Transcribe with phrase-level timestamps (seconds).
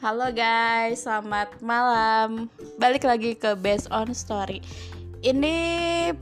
[0.00, 2.48] Halo guys, selamat malam.
[2.80, 4.64] Balik lagi ke Based on Story.
[5.20, 5.56] Ini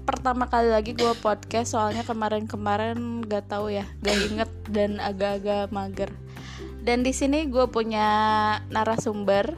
[0.03, 6.11] pertama kali lagi gue podcast soalnya kemarin-kemarin gak tahu ya, gak inget dan agak-agak mager.
[6.82, 8.11] Dan di sini gue punya
[8.75, 9.54] narasumber,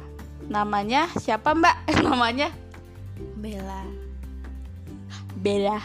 [0.52, 1.77] namanya siapa Mbak?
[2.05, 2.52] namanya
[3.41, 3.88] Bella.
[5.32, 5.80] Bella.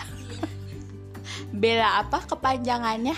[1.56, 3.15] Bella apa kepanjangannya?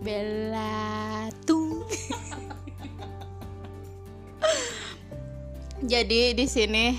[0.00, 1.84] Bella tuh.
[5.84, 6.94] Jadi di sini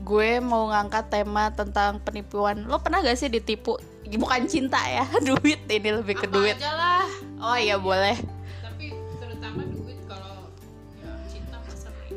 [0.00, 2.62] gue mau ngangkat tema tentang penipuan.
[2.62, 3.74] Lo pernah gak sih ditipu?
[4.06, 6.54] Bukan cinta ya, duit ini lebih ke Apa duit.
[6.54, 7.02] aja lah
[7.42, 8.14] Oh iya boleh.
[8.60, 10.46] tapi terutama duit kalau
[10.94, 12.14] ya cinta sering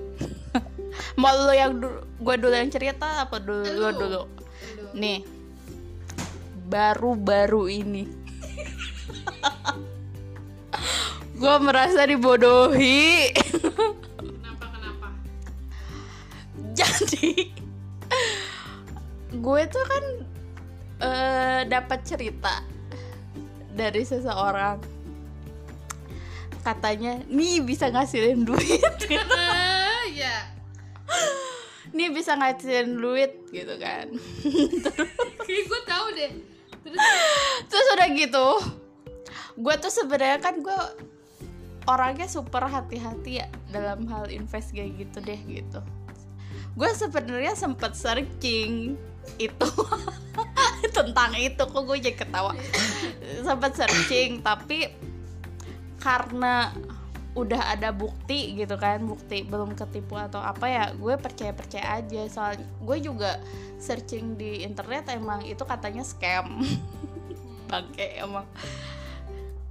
[1.18, 3.98] Mau lo yang dulu, gue dulu yang cerita apa dulu lo Lu.
[3.98, 4.22] dulu?
[4.28, 4.92] Aduh.
[4.94, 5.24] Nih,
[6.68, 8.04] baru-baru ini
[11.40, 13.32] gue merasa dibodohi.
[16.98, 17.54] Jadi
[19.38, 20.04] gue tuh kan
[21.04, 22.64] eh, dapat cerita
[23.74, 24.82] dari seseorang.
[26.66, 28.84] Katanya nih bisa ngasilin duit.
[29.08, 29.16] Gitu.
[30.22, 30.54] ya
[31.96, 34.12] nih bisa ngasilin duit gitu kan.
[35.48, 36.34] Kayak gue tahu deh.
[36.84, 37.00] Terus?
[37.72, 38.48] Terus udah gitu
[39.58, 40.80] gue tuh sebenarnya kan gue
[41.90, 45.82] orangnya super hati-hati ya dalam hal invest kayak gitu deh gitu
[46.78, 48.94] gue sebenarnya sempet searching
[49.42, 49.70] itu
[50.98, 52.54] tentang itu kok gue jadi ketawa.
[53.42, 54.94] Sempet searching tapi
[55.98, 56.70] karena
[57.34, 62.22] udah ada bukti gitu kan bukti belum ketipu atau apa ya gue percaya percaya aja.
[62.30, 63.42] Soal gue juga
[63.82, 66.62] searching di internet emang itu katanya scam.
[67.70, 68.46] Bangke emang.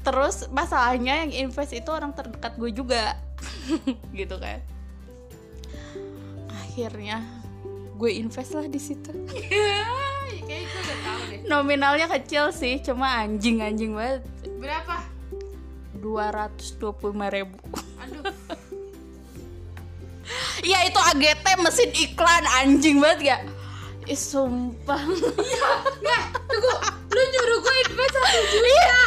[0.02, 3.14] Terus masalahnya yang invest itu orang terdekat gue juga
[4.18, 4.58] gitu kan
[6.76, 7.24] akhirnya
[7.96, 9.08] gue invest lah di situ.
[10.44, 11.40] Kayak gue udah tahu deh.
[11.48, 14.20] Nominalnya kecil sih cuma anjing anjing banget.
[14.60, 15.00] Berapa?
[16.04, 17.56] 225 ribu.
[17.96, 18.28] Aduh.
[20.60, 23.38] Iya itu AGT mesin iklan anjing banget ya
[24.04, 25.00] Ih sumpah.
[26.04, 26.74] Nah tunggu.
[27.08, 28.68] Lu nyuruh gue invest satu juta.
[28.68, 29.00] Iya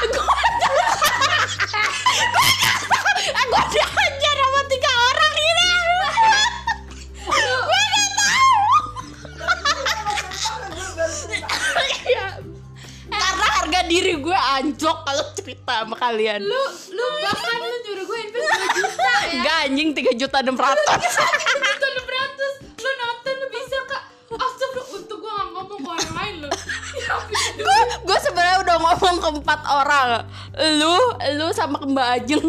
[3.29, 3.98] Gue Gue
[15.99, 16.39] kalian.
[16.47, 16.63] Lu
[16.95, 19.31] lu bahkan lu nyuruh gue invest 2 juta ya.
[19.35, 22.53] Enggak anjing 3 juta 600 juta enam ratus.
[22.79, 24.03] Lu nonton lu bisa kak.
[24.29, 26.49] Astagfirullah untuk gue gak ngomong ke orang lain lu.
[26.95, 27.15] Ya
[27.59, 30.23] gue gue sebenarnya udah ngomong ke empat orang.
[30.79, 30.95] Lu
[31.35, 32.47] lu sama ke mbak Ajeng.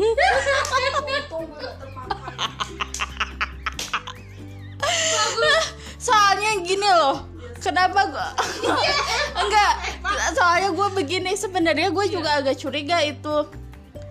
[6.01, 7.29] Soalnya gini loh
[7.61, 8.29] kenapa gue
[9.45, 9.73] enggak.
[10.35, 13.47] Soalnya gue begini sebenarnya gue juga agak curiga itu.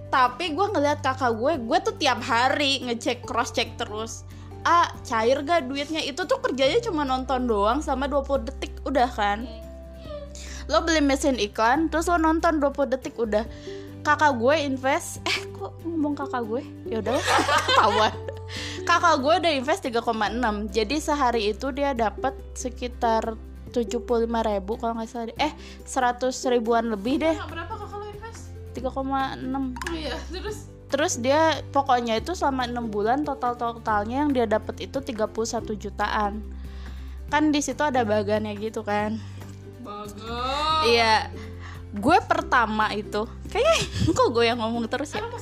[0.09, 4.23] Tapi gue ngeliat kakak gue gue tuh tiap hari ngecek cross check terus.
[4.63, 6.01] Ah cair gak duitnya?
[6.05, 9.49] Itu tuh kerjanya cuma nonton doang sama 20 detik udah kan?
[10.69, 13.43] Lo beli mesin iklan terus lo nonton 20 detik udah.
[14.05, 15.19] Kakak gue invest.
[15.27, 16.61] Eh kok ngomong kakak gue?
[16.88, 17.17] Ya udah
[17.67, 18.28] ketahuan
[18.87, 23.37] kakak gue udah invest 3,6 jadi sehari itu dia dapat sekitar
[23.69, 25.35] 75 ribu kalau nggak salah.
[25.37, 25.53] Eh
[25.85, 27.38] 100 ribuan lebih deh.
[27.38, 28.43] berapa kakak lu invest?
[28.73, 30.57] 3,6 iya terus?
[30.89, 35.29] Terus dia pokoknya itu selama enam bulan total totalnya yang dia dapat itu 31
[35.77, 36.41] jutaan.
[37.29, 39.21] Kan di situ ada bagannya gitu kan.
[39.85, 40.17] Bagus.
[40.89, 41.29] Iya,
[41.93, 43.77] gue pertama itu kayaknya
[44.17, 45.21] kok gue yang ngomong terus ya.
[45.21, 45.38] Emang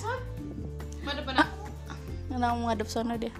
[2.37, 3.33] mau ngadep sana dia.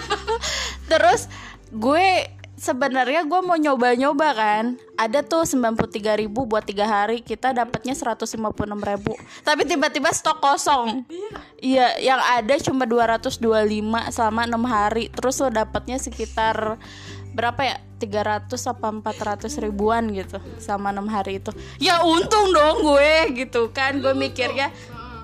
[0.90, 1.30] terus
[1.70, 2.26] gue
[2.60, 4.64] sebenarnya gue mau nyoba-nyoba kan.
[5.00, 8.36] Ada tuh 93.000 ribu buat tiga hari kita dapatnya 156.000
[8.68, 9.16] ribu.
[9.40, 11.08] Tapi tiba-tiba stok kosong.
[11.56, 13.40] Iya, yang ada cuma 225
[14.12, 15.08] selama enam hari.
[15.08, 16.76] Terus lo dapatnya sekitar
[17.32, 17.76] berapa ya?
[18.00, 21.52] 300 apa 400 ribuan gitu sama enam hari itu.
[21.76, 24.00] Ya untung dong gue gitu kan.
[24.00, 24.72] Gue mikirnya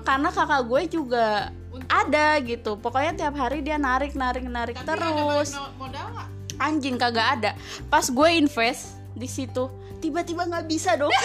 [0.05, 1.49] karena kakak gue juga
[1.87, 2.75] ada gitu.
[2.77, 5.55] Pokoknya tiap hari dia narik narik narik Tapi ada terus.
[5.79, 6.27] modal nggak?
[6.59, 7.51] Anjing kagak ada.
[7.87, 11.09] Pas gue invest di situ tiba-tiba nggak bisa dong.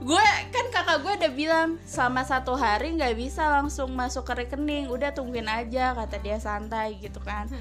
[0.00, 4.88] gue kan kakak gue udah bilang selama satu hari nggak bisa langsung masuk ke rekening
[4.88, 7.52] udah tungguin aja kata dia santai gitu kan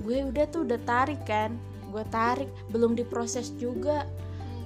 [0.00, 1.52] gue udah tuh udah tarik kan
[1.92, 4.08] gue tarik belum diproses juga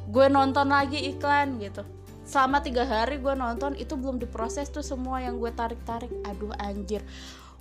[0.07, 1.83] gue nonton lagi iklan gitu
[2.25, 6.53] selama tiga hari gue nonton itu belum diproses tuh semua yang gue tarik tarik aduh
[6.59, 7.05] anjir.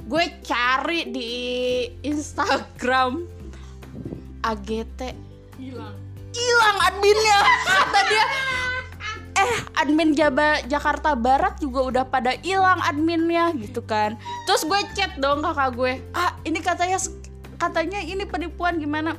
[0.04, 1.30] Gue cari di
[2.02, 3.28] Instagram.
[4.44, 5.00] AGT
[5.56, 5.96] hilang.
[6.36, 7.40] Hilang adminnya.
[7.64, 8.26] Kata dia
[9.34, 14.20] eh admin Jaba Jakarta Barat juga udah pada hilang adminnya gitu kan.
[14.44, 15.94] Terus gue chat dong kakak gue.
[16.12, 17.00] Ah ini katanya
[17.56, 19.16] katanya ini penipuan gimana?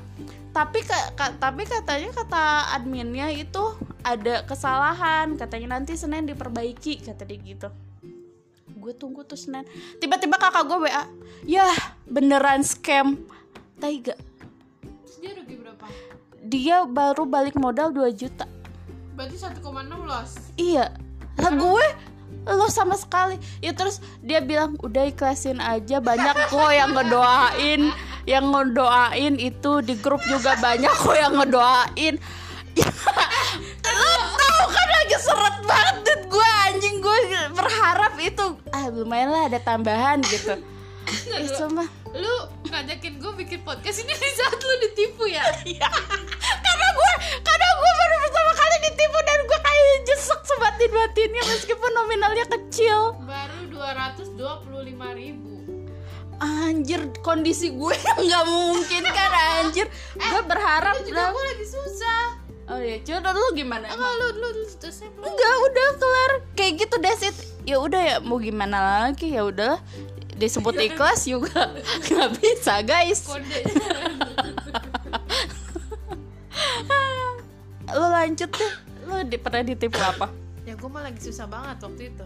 [0.55, 3.75] Tapi ka, ka- tapi katanya kata adminnya itu
[4.05, 7.69] ada kesalahan katanya nanti Senin diperbaiki kata dia gitu.
[8.77, 9.65] Gue tunggu tuh Senin.
[9.99, 11.05] Tiba-tiba kakak gue WA
[11.49, 11.67] ya
[12.05, 13.17] beneran scam.
[13.81, 14.15] Taiga
[15.15, 15.87] terus dia rugi berapa?
[16.45, 18.51] Dia baru balik modal 2 juta.
[19.15, 19.63] Berarti 1,6
[20.03, 20.33] loss?
[20.59, 20.91] Iya.
[21.39, 21.87] Lah gue
[22.45, 23.41] Lo sama sekali.
[23.65, 27.89] Ya terus dia bilang Udah ikhlasin aja Banyak kok yang ngedoain
[28.29, 32.15] Yang ngedoain itu Di grup juga banyak kok yang ngedoain.
[32.75, 32.91] Ya,
[35.25, 36.97] seret banget duit gue Anjing.
[37.01, 37.19] Gue
[37.53, 40.55] berharap itu Ah lumayan lah ada tambahan gitu.
[41.05, 42.35] Eh sumpah lu
[42.71, 45.43] ngajakin gue bikin podcast ini di saat lu ditipu ya?
[45.67, 45.89] Iya.
[46.63, 47.13] Karena gue
[47.43, 53.19] Karena gue baru pertama kali ditipu Dan gue kayak jesek sebatin-batinnya Meskipun nominalnya kecil.
[53.21, 55.51] Baru 225 ribu.
[56.35, 57.95] Anjir kondisi gue
[58.27, 59.33] nggak mungkin kan
[59.63, 64.51] anjir Gue berharap juga gue lagi susah Oh iya coba lu gimana enggak lu lu
[64.57, 64.57] belum
[65.21, 66.33] Enggak udah kelar.
[66.57, 67.37] Kayak gitu that's it.
[67.69, 69.37] Ya udah ya mau gimana lagi?
[69.37, 69.81] Ya udahlah
[70.35, 71.71] Disebut ikhlas juga.
[72.09, 73.29] Nggak bisa guys.
[77.95, 78.73] Lu lanjut deh.
[79.07, 80.27] Lu di, pernah ditipu apa?
[80.65, 82.25] ya gue mah lagi susah banget waktu itu.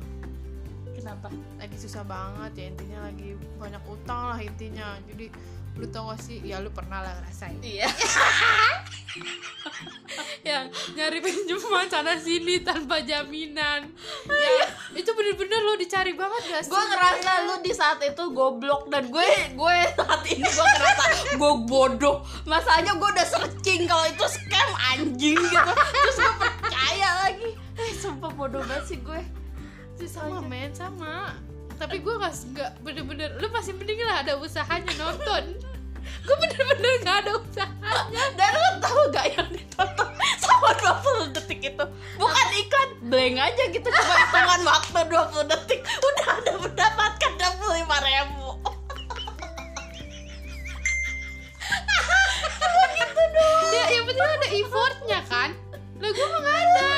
[0.95, 1.27] Kenapa?
[1.59, 4.97] lagi susah banget ya intinya lagi banyak utang lah intinya.
[5.11, 5.29] Jadi
[5.77, 6.41] lu tau gak sih?
[6.47, 7.59] Ya lu pernah lah ngerasain.
[7.61, 7.91] Iya
[10.47, 13.91] yang nyari pinjaman sana sini tanpa jaminan.
[14.29, 14.51] Ya
[14.95, 16.71] itu bener-bener lo dicari banget gak sih?
[16.71, 21.05] Gue ngerasa lu di saat itu goblok dan gue gue saat ini gue ngerasa
[21.37, 22.23] gue bodoh.
[22.47, 25.73] Masalahnya gue udah searching kalau itu scam anjing gitu.
[25.75, 27.51] Terus gue percaya lagi.
[27.79, 29.21] Eh sumpah bodoh banget sih gue.
[29.99, 31.35] Sih, sama men sama.
[31.79, 35.55] Tapi gue gak nggak bener-bener lu masih mending lah ada usahanya nonton.
[36.27, 38.25] Gue bener-bener gak ada usahanya.
[38.35, 39.68] Dan lu tahu gak yang ditonton sama 20
[41.49, 41.85] detik itu.
[42.21, 45.81] Bukan iklan blank aja gitu cuma hitungan waktu 20 detik.
[45.81, 48.49] Udah ada mendapatkan 25 ribu.
[53.73, 55.51] Ya yang penting ada effortnya kan?
[56.05, 56.93] Lah gue mah gak ada.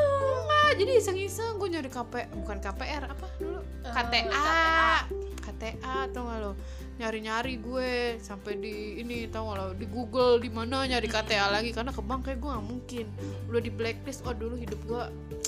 [0.00, 3.60] Enggak, jadi iseng-iseng gue nyari KP bukan KPR apa dulu?
[3.84, 5.04] Eh, KTA
[5.44, 6.52] KTA tau gak lo
[7.00, 11.72] nyari-nyari gue sampai di ini tau gak lo di Google di mana nyari KTA lagi.
[11.72, 13.06] Karena ke bank kayak gue gak mungkin.
[13.48, 15.02] Udah di blacklist oh dulu hidup gue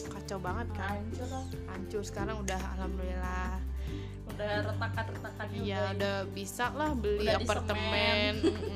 [0.09, 0.97] kacau banget kan?
[0.97, 1.45] Hancur lah.
[1.69, 3.61] Hancur sekarang udah alhamdulillah.
[4.33, 5.93] Udah retakan-retakan juga iya ini.
[6.01, 8.33] udah bisa lah beli Udah apartemen.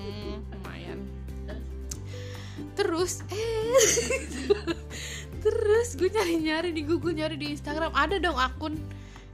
[0.53, 0.99] Lumayan.
[2.77, 3.73] Terus eh
[5.45, 7.97] terus gue nyari nyari di Google nyari di Instagram.
[7.97, 8.77] Ada dong akun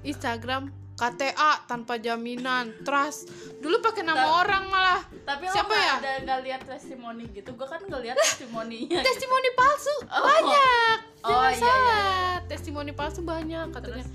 [0.06, 3.26] Instagram KTA tanpa jaminan trust.
[3.58, 5.02] Dulu pakai nama Ta- orang malah.
[5.26, 5.94] Tapi Siapa ya?
[5.98, 7.50] ada nggak lihat testimoni gitu?
[7.52, 9.02] Gue kan nggak lihat testimoninya.
[9.08, 10.22] testimoni palsu Oh.
[10.22, 10.96] banyak.
[11.20, 12.34] Oh, jangan iya, salah.
[12.46, 13.98] testimoni palsu banyak katanya.
[13.98, 14.08] Terus?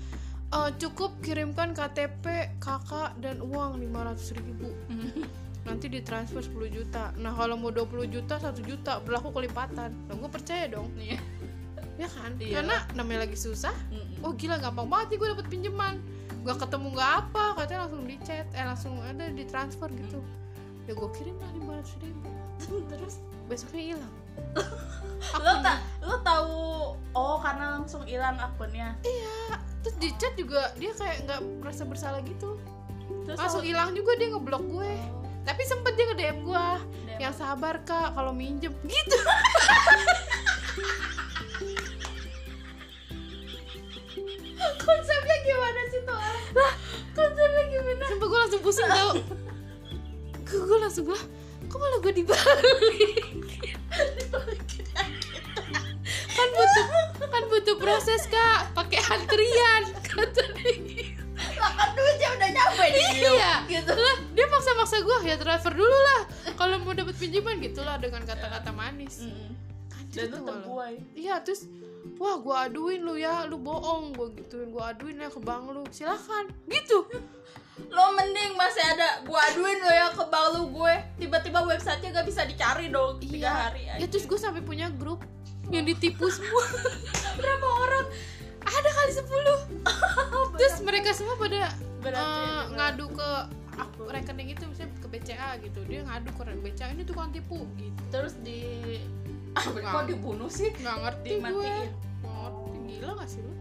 [0.48, 2.24] Eh, cukup kirimkan KTP
[2.56, 4.72] kakak dan uang 500 ribu.
[5.68, 7.12] Nanti ditransfer 10 juta.
[7.14, 9.04] Nah kalau mau 20 juta 1 juta.
[9.04, 9.92] Berlaku kelipatan.
[10.08, 10.88] Nah, gue percaya dong.
[10.96, 11.20] Iya.
[11.98, 12.32] ya kan?
[12.38, 12.62] Iya.
[12.62, 13.76] karena namanya lagi susah.
[14.24, 15.94] Oh gila gampang banget nih gue dapet pinjaman
[16.48, 20.24] gak ketemu gak apa katanya langsung di chat eh langsung ada ditransfer gitu.
[20.88, 21.52] Ya gue kirim lah
[21.84, 22.28] 500 ribu
[22.88, 23.20] Terus?
[23.44, 24.14] Besoknya hilang.
[25.44, 26.56] Lo tak lo tahu
[27.12, 28.96] oh karena langsung hilang akunnya.
[29.04, 32.56] iya terus di chat juga dia kayak nggak merasa bersalah gitu.
[33.28, 34.92] Terus langsung hilang juga dia ngeblok gue.
[34.94, 36.66] Oh, tapi sempet dia nge DM gue
[37.08, 37.18] DM.
[37.20, 38.72] yang sabar kak kalau minjem.
[38.86, 39.18] Gitu
[48.18, 49.14] Sumpah gue langsung pusing tau?
[50.42, 51.20] Gue gue langsung gue
[51.70, 53.22] Kok malah gue dibalik
[56.34, 58.74] Kan butuh Kan butuh proses kak.
[58.74, 61.14] Pakai antrian Kata dia.
[61.62, 63.02] Lah kan duitnya udah nyampe di.
[63.22, 63.54] Iya.
[63.70, 63.92] Gitu.
[63.94, 66.26] Lah dia maksa-maksa gue Ya transfer dulu lah.
[66.58, 69.22] Kalau mau dapat pinjaman gitulah Dengan kata-kata manis.
[69.22, 69.54] Mm-mm.
[69.94, 70.66] Anjir Dan.
[71.14, 71.70] Iya terus
[72.18, 73.46] Wah gue aduin lu ya.
[73.46, 74.10] Lu bohong.
[74.10, 75.86] Gue gituin Gue aduin ya ke bank lu.
[75.94, 76.50] Silakan.
[76.66, 77.06] Gitu
[77.88, 80.94] Lo mending masih ada gua aduin lo ya ke bank lu gue.
[81.16, 83.16] Tiba-tiba websitenya gak bisa dicari dong.
[83.18, 83.52] Tiga Iya.
[83.64, 83.98] hari aja.
[83.98, 85.22] Ya terus gue sampai punya grup
[85.68, 86.64] yang ditipu semua.
[87.38, 88.06] berapa orang?
[88.60, 89.24] Ada kali 10
[90.60, 92.92] Terus mereka semua pada Berarti eh, gimana?
[92.92, 93.30] ngadu ke
[94.08, 98.34] rekening itu misalnya ke BCA gitu dia ngadu ke BCA ini tukang tipu gitu terus
[98.38, 98.98] di
[99.54, 99.86] Nggak.
[99.86, 101.88] kok dibunuh sih nggak ngerti gue dimatiin
[102.20, 103.52] ngerti gila gak sih lu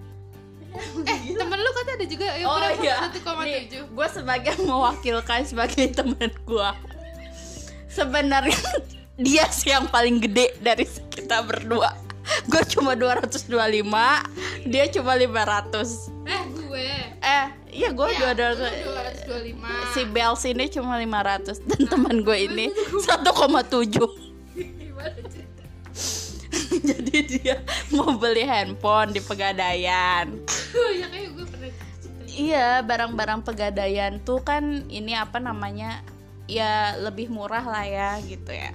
[1.06, 2.96] eh temen lu kata ada juga yang oh iya.
[3.08, 3.84] satu koma tujuh.
[3.92, 6.70] Gue sebagai mewakilkan sebagai teman gue
[7.90, 8.62] sebenarnya
[9.26, 11.94] dia sih yang paling gede dari kita berdua.
[12.52, 13.50] Gue cuma 225
[14.68, 16.90] dia cuma 500 eh gue.
[17.24, 18.66] Eh iya gue Iya, dua lu
[19.30, 23.06] 225 si Bels ini cuma 500 dan teman gue ini 1,7
[24.58, 25.64] gimana cerita
[26.90, 27.56] jadi dia
[27.94, 30.34] mau beli handphone di pegadaian
[31.00, 31.72] ya kayak gue pernah
[32.28, 36.04] Iya, barang-barang pegadaian tuh kan ini apa namanya?
[36.46, 38.72] Ya lebih murah lah ya gitu ya.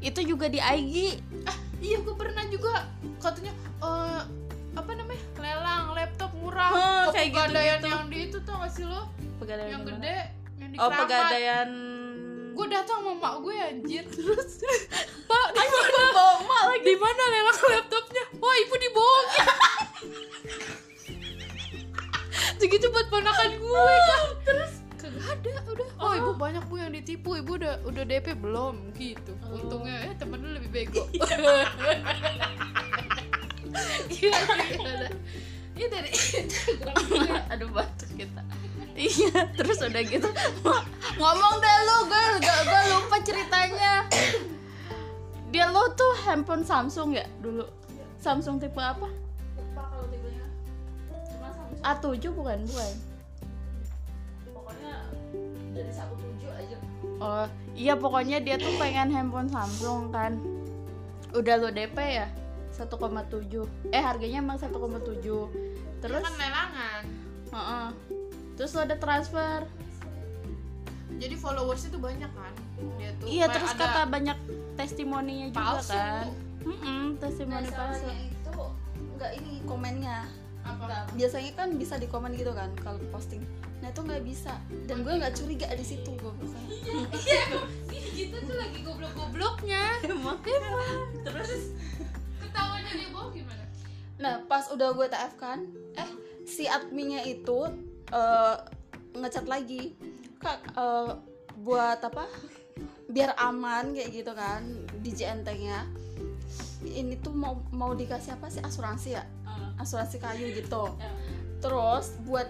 [0.00, 1.20] Itu juga di IG.
[1.44, 4.20] ah iya gue pernah juga katanya eh
[4.74, 6.72] apa namanya lelang laptop murah
[7.06, 7.88] Ke kayak pegadaian gitu-gitu.
[7.88, 9.92] yang di itu tau gak sih lo Pegadaian yang mana?
[9.94, 10.18] gede
[10.56, 11.00] yang di Oh, Keramat.
[11.04, 11.68] pegadaian.
[12.50, 14.50] gue datang sama mak gue anjir terus
[15.28, 16.82] pak di mana bawa emak lagi.
[16.82, 19.46] di mana lelang laptopnya wah ibu dibohongin
[22.64, 24.72] segitu buat ponakan gue kan terus?
[24.96, 25.88] Kagak ada udah.
[26.00, 27.36] Oh, ibu banyak bu yang ditipu.
[27.36, 28.88] Ibu udah udah DP belum?
[28.96, 29.36] Gitu.
[29.44, 29.60] Oh.
[29.60, 31.04] untungnya ya temen lu lebih bego.
[34.06, 34.30] Iya.
[34.30, 35.10] Iya
[35.74, 36.10] iya dari
[37.52, 38.38] Aduh batuk kita.
[38.94, 40.30] Iya, terus udah gitu.
[41.18, 44.06] Ngomong deh lu, gue gak gue lupa ceritanya.
[45.50, 47.66] Dia lo tuh handphone Samsung ya dulu.
[48.22, 49.10] Samsung tipe apa?
[51.84, 52.92] A7 bukan, bukan.
[54.56, 54.94] pokoknya
[55.76, 56.76] dari satu tujuh aja.
[57.20, 60.40] Oh iya pokoknya dia tuh pengen handphone Samsung kan.
[61.36, 62.26] Udah lo DP ya
[62.72, 62.94] 1,7
[63.90, 65.50] Eh harganya emang 1,7 Terus
[66.00, 67.02] terus kan lelangan.
[67.52, 67.86] Heeh.
[68.54, 69.68] Terus lo ada transfer.
[71.14, 72.52] Jadi followersnya tuh banyak kan?
[72.98, 74.38] Dia tuh Iya terus ada kata banyak
[74.74, 75.92] testimoninya juga palsu.
[75.92, 76.26] kan.
[76.64, 78.04] Mm-mm, testimoni palsu.
[78.08, 78.56] Masalahnya itu
[79.14, 80.18] nggak ini komennya
[80.64, 81.06] apa?
[81.14, 83.44] Biasanya kan bisa di komen gitu kan kalau posting.
[83.84, 84.56] Nah itu nggak bisa.
[84.88, 86.32] Dan gue nggak curiga di situ gue
[87.14, 87.44] iya
[87.92, 90.00] ih, gitu tuh lagi goblok-gobloknya.
[90.08, 90.40] Emang
[91.26, 91.76] terus?
[92.40, 93.64] Ketawanya dia bohong gimana?
[94.16, 95.68] Nah pas udah gue TF kan
[96.00, 96.10] eh
[96.48, 97.68] si adminnya itu
[98.08, 98.56] eh,
[99.14, 99.92] ngecat lagi.
[100.40, 101.10] Kak eh,
[101.60, 102.24] buat apa?
[103.12, 104.64] Biar aman kayak gitu kan
[105.04, 105.84] di JNT nya
[106.84, 108.60] ini tuh mau mau dikasih apa sih?
[108.64, 109.24] Asuransi ya
[109.78, 110.94] asuransi kayu gitu.
[111.60, 112.48] Terus buat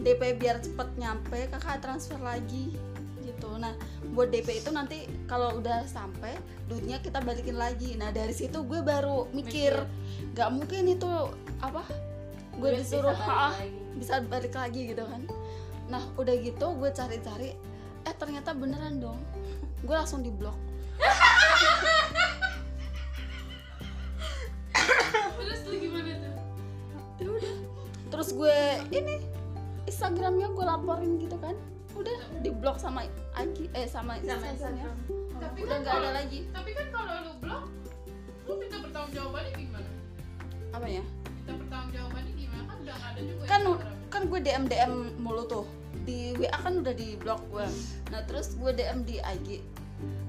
[0.00, 2.74] DP biar cepet nyampe kakak transfer lagi
[3.22, 3.50] gitu.
[3.58, 3.74] Nah
[4.14, 6.34] buat DP itu nanti kalau udah sampai
[6.66, 7.94] duitnya kita balikin lagi.
[7.94, 9.74] Nah dari situ gue baru mikir
[10.34, 11.10] nggak mungkin itu
[11.62, 11.86] apa
[12.54, 15.22] gue Duit bisa disuruh balik "Ah, lagi." bisa balik lagi gitu kan.
[15.90, 17.50] Nah udah gitu gue cari-cari
[18.04, 19.20] eh ternyata beneran dong.
[19.84, 20.56] Gue langsung diblok
[28.34, 28.58] gue
[28.90, 29.14] ini
[29.84, 31.54] Instagramnya gue laporin gitu kan.
[31.94, 34.90] Udah diblok sama IG eh sama Instagramnya
[35.34, 36.38] tapi udah kan nggak ada kalau- lagi.
[36.50, 37.64] tapi kan kalau lu blok
[38.44, 39.88] lu minta pertanggungjawabannya gimana?
[40.70, 41.02] Apa ya?
[41.36, 42.62] Minta pertanggungjawabannya gimana?
[42.64, 44.08] Kan udah nggak ada juga kan Instagram.
[44.08, 45.66] kan gue DM DM mulu tuh.
[46.04, 47.64] Di WA kan udah di blok gue
[48.10, 49.48] nah terus gue DM di IG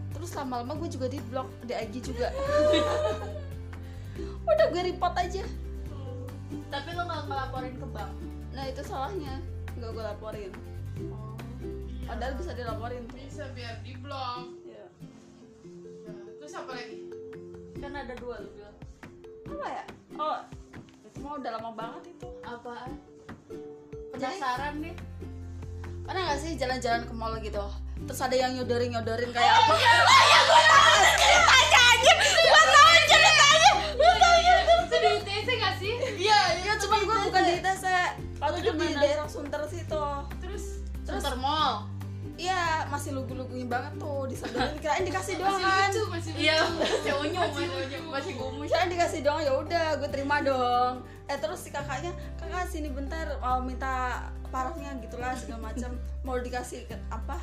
[0.10, 2.30] terus lama-lama gue juga di blok di IG juga.
[4.46, 5.42] Udah gue report aja
[6.70, 8.12] Tapi lo gak ngelaporin ke bank?
[8.54, 9.36] Nah itu salahnya.
[9.76, 10.52] Nggak gue laporin.
[12.06, 13.04] Padahal bisa dilaporin.
[13.10, 14.54] Tuh bisa biar di blok.
[14.70, 14.86] Ya.
[16.40, 17.10] terus apa lagi?
[17.82, 18.78] Kan ada dua lo bilang.
[19.46, 19.84] Apa ya?
[20.16, 20.38] Oh
[21.16, 22.28] itu mah udah lama banget itu.
[22.44, 22.92] Apaan?
[24.12, 24.96] Penasaran nih.
[26.04, 27.66] Pernah nggak sih jalan-jalan ke mall gitu?
[28.04, 29.74] Terus ada yang nyodorin nyodorin kayak apa?
[31.96, 32.35] itu
[43.76, 47.42] banget tuh disodorin kirain dikasih doang masih kan Iya masih unyu
[48.08, 50.94] Masih gumus kirain dikasih doang ya udah gue terima dong.
[51.28, 55.92] Eh terus si kakaknya kakak sini bentar mau minta parafnya gitulah segala macam.
[56.26, 57.38] Mau dikasih ke, apa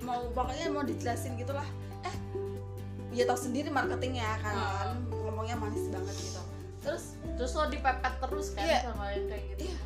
[0.00, 1.66] mau pokoknya mau dijelasin gitulah.
[2.06, 2.14] Eh
[3.12, 6.42] ya tau sendiri marketingnya kan ngomongnya manis banget gitu.
[6.80, 7.04] Terus
[7.36, 8.78] Terus lo dipepet terus kan Iya.
[8.88, 9.62] sama yang kayak gitu?
[9.68, 9.76] Iya.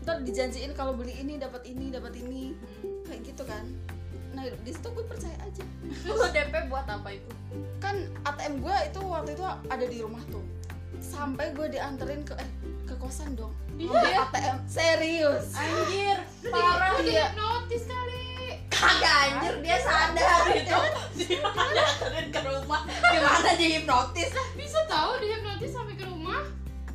[0.00, 2.54] ntar dijanjiin kalau beli ini dapat ini dapat ini.
[3.04, 3.64] Kayak gitu kan
[4.30, 5.64] nah di situ gue percaya aja.
[6.06, 7.30] Lo DP buat apa itu?
[7.80, 10.44] kan ATM gue itu waktu itu ada di rumah tuh.
[11.00, 12.50] Sampai gue dianterin ke eh
[12.86, 13.50] ke kosan dong.
[13.80, 14.28] Iya.
[14.28, 15.56] ATM serius.
[15.56, 16.18] Anjir
[16.52, 18.60] parah dia notis kali.
[18.70, 20.40] Kagak anjir dia sadar.
[20.54, 20.78] Itu
[21.18, 22.80] dia dianterin ke rumah.
[22.86, 24.30] Gimana dia hipnotis?
[24.60, 26.44] Bisa tahu dia notis sampai ke rumah?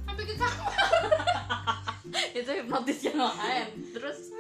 [0.06, 0.72] Sampai ke kamar.
[2.32, 3.68] Itu hipnotis yang lain.
[3.92, 4.32] Terus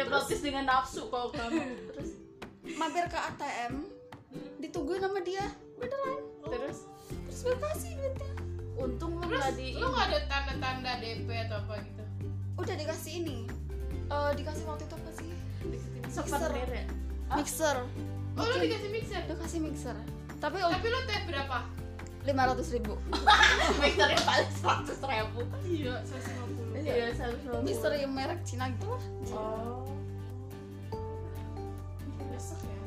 [0.00, 1.62] hipnotis dengan nafsu kalau kamu.
[1.92, 2.10] Terus?
[2.76, 3.84] Mampir ke ATM
[4.62, 5.44] ditungguin sama dia.
[5.80, 6.84] Beneran terus?
[7.08, 8.32] Terus gue kasih duitnya.
[8.76, 12.04] Untung lu terus nggak di lu nggak ada tanda-tanda DP atau apa gitu?
[12.60, 13.48] Udah dikasih ini.
[14.12, 15.30] Eh dikasih waktu itu apa sih?
[15.32, 16.84] Ya
[17.32, 17.76] mixer.
[18.36, 19.22] Oh lu dikasih mixer?
[19.24, 19.96] Dikasih mixer.
[20.36, 21.58] Tapi tapi lu teh berapa?
[22.20, 23.00] lima ratus ribu.
[23.80, 25.40] Mixernya paling seratus ribu.
[25.64, 29.02] Iya 150 iya seratus ribu mixer yang merek Cina gitu lah.
[29.34, 29.84] Oh.
[32.30, 32.78] Besok ya?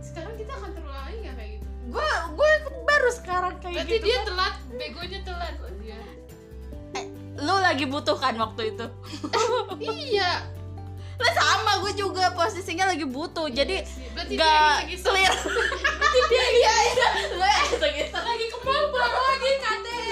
[0.00, 1.66] Sekarang kita akan terulang lagi nggak kayak gitu?
[1.88, 2.50] Gue gue
[2.84, 4.26] baru sekarang kayak berarti gitu dia kan.
[4.28, 4.54] telat.
[4.76, 5.54] Begonya telat.
[5.78, 6.00] Dia.
[7.38, 8.86] Lu lagi butuhkan waktu itu.
[9.78, 10.42] Iya.
[11.18, 13.50] Lah sama gue juga posisinya lagi butuh.
[13.50, 13.82] Jadi
[14.14, 15.12] berarti dia nggak giseng-giseng.
[15.14, 15.32] clear.
[15.98, 17.08] Berarti dia iya iya.
[17.68, 20.07] Gitu lagi ke mall pulang lagi KTM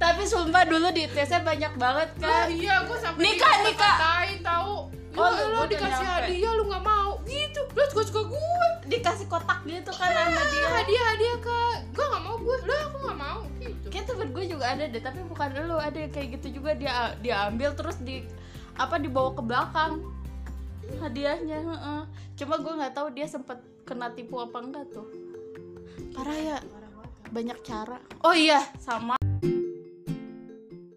[0.00, 3.96] tapi sumpah dulu di tesnya banyak banget kan iya gue sampai Nikah, nikah.
[4.40, 4.88] tahu
[5.18, 6.22] Oh, oh, lu udah dikasih nyampe.
[6.22, 7.10] hadiah lu nggak mau.
[7.26, 10.54] Gitu lu suka suka gue dikasih kotak gitu kan sama dia.
[10.54, 11.58] dia hadiah hadiah ke
[11.92, 13.86] gue nggak mau gue lah aku nggak mau gitu.
[13.90, 16.78] Kayak temen gue juga ada deh tapi bukan lu ada kayak gitu juga.
[16.78, 18.22] Dia dia ambil terus di
[18.78, 19.92] apa dibawa ke belakang.
[21.02, 22.02] Hadiahnya heeh.
[22.38, 25.10] cuma gue nggak tahu dia sempet kena tipu apa enggak tuh.
[26.14, 26.58] Parah ya.
[27.34, 27.98] Banyak cara.
[28.24, 29.19] Oh iya sama